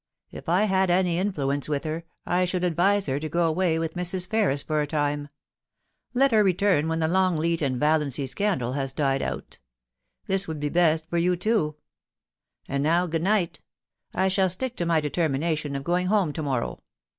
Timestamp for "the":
6.99-7.07, 7.99-8.05